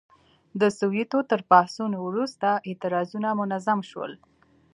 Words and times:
د 0.59 0.61
سووېتو 0.77 1.19
تر 1.31 1.41
پاڅون 1.49 1.91
وروسته 2.07 2.47
اعتراضونه 2.69 3.29
منظم 3.39 3.79
شول. 3.89 4.11